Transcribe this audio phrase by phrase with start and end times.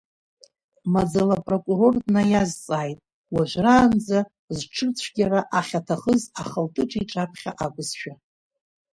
[0.93, 2.99] Маӡала апрокурор днаиазҵааит,
[3.33, 4.19] уажәраанӡа
[4.57, 8.13] зҽырцәгьара ахьа-ҭахыз ахылтыҿ иҿаԥхьа акәызшәа.